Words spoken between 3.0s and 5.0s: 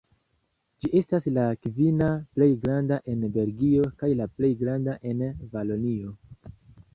en Belgio kaj la plej granda